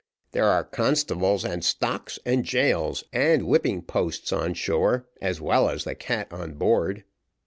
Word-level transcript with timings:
"There 0.31 0.45
are 0.47 0.63
constables, 0.63 1.45
and 1.45 1.63
stocks, 1.63 2.17
and 2.25 2.43
gaols, 2.43 3.03
and 3.13 3.45
whipping 3.45 3.83
posts 3.83 4.33
on 4.33 4.55
shore, 4.55 5.07
as 5.21 5.39
well 5.39 5.69
as 5.69 5.83
the 5.83 5.93
cat 5.93 6.33
on 6.33 6.53
board." 6.55 7.03